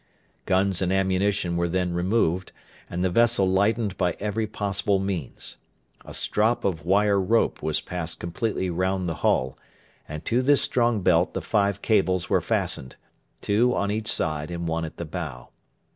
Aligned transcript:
Guns 0.47 0.81
and 0.81 0.91
ammunition 0.91 1.55
were 1.55 1.67
then 1.67 1.93
removed, 1.93 2.51
and 2.89 3.03
the 3.05 3.11
vessel 3.11 3.47
lightened 3.47 3.97
by 3.99 4.17
every 4.19 4.47
possible 4.47 4.97
means. 4.97 5.57
A 6.03 6.15
strop 6.15 6.65
of 6.65 6.83
wire 6.83 7.21
rope 7.21 7.61
was 7.61 7.81
passed 7.81 8.19
completely 8.19 8.67
round 8.71 9.07
the 9.07 9.17
hull, 9.21 9.59
and 10.09 10.25
to 10.25 10.41
this 10.41 10.63
strong 10.63 11.01
belt 11.03 11.35
the 11.35 11.39
five 11.43 11.83
cables 11.83 12.31
were 12.31 12.41
fastened 12.41 12.95
two 13.41 13.75
on 13.75 13.91
each 13.91 14.11
side 14.11 14.49
and 14.49 14.67
one 14.67 14.85
at 14.85 14.97
the 14.97 15.05
bow. 15.05 15.49